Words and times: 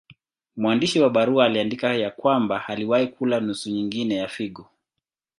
Mwandishi 0.57 0.99
wa 0.99 1.09
barua 1.09 1.45
aliandika 1.45 1.93
ya 1.95 2.09
kwamba 2.11 2.67
aliwahi 2.67 3.07
kula 3.07 3.39
nusu 3.39 3.69
nyingine 3.69 4.15
ya 4.15 4.27
figo. 4.27 4.67